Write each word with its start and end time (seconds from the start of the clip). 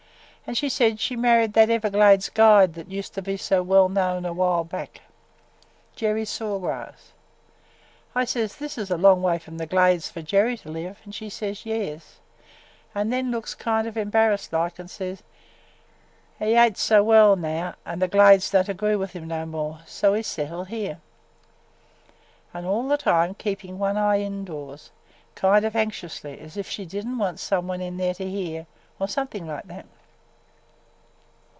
An' 0.47 0.55
she 0.55 0.69
says 0.69 0.99
she 0.99 1.15
married 1.15 1.53
that 1.53 1.69
Everglades 1.69 2.27
guide 2.27 2.73
that 2.73 2.91
used 2.91 3.13
to 3.13 3.21
be 3.21 3.37
so 3.37 3.63
well 3.63 3.87
known 3.87 4.25
a 4.25 4.33
while 4.33 4.65
back. 4.65 4.99
Jerry 5.95 6.25
Saw 6.25 6.59
Grass. 6.59 7.13
I 8.13 8.25
says 8.25 8.55
this 8.57 8.77
is 8.77 8.91
a 8.91 8.97
long 8.97 9.21
way 9.21 9.39
from 9.39 9.57
the 9.59 9.65
Glades 9.65 10.09
for 10.09 10.21
Jerry 10.21 10.57
to 10.57 10.69
live 10.69 10.99
and 11.05 11.15
she 11.15 11.29
says 11.29 11.65
yes, 11.65 12.17
and 12.93 13.13
then 13.13 13.31
looks 13.31 13.55
kind 13.55 13.87
o' 13.87 13.97
embarrassed 13.97 14.51
like 14.51 14.77
and 14.77 14.91
says 14.91 15.23
he 16.37 16.47
ain't 16.55 16.77
so 16.77 17.01
well 17.01 17.37
now 17.37 17.75
an' 17.85 17.99
the 17.99 18.09
Glades 18.09 18.49
don't 18.49 18.67
agree 18.67 18.97
with 18.97 19.13
him 19.13 19.29
no 19.29 19.45
more, 19.45 19.79
so 19.85 20.13
he 20.15 20.21
's 20.21 20.27
settled 20.27 20.67
here. 20.67 20.99
An' 22.53 22.65
all 22.65 22.89
the 22.89 22.97
time 22.97 23.35
keepin' 23.35 23.79
one 23.79 23.95
eye 23.95 24.19
indoors, 24.19 24.91
kind 25.35 25.63
o' 25.63 25.71
anxiously, 25.73 26.37
as 26.41 26.57
if 26.57 26.69
she 26.69 26.83
did 26.85 27.07
n't 27.07 27.19
want 27.19 27.39
some 27.39 27.67
one 27.67 27.79
in 27.79 27.95
there 27.95 28.15
to 28.15 28.29
hear– 28.29 28.65
or 28.99 29.07
something 29.07 29.47
like 29.47 29.67
that. 29.67 29.85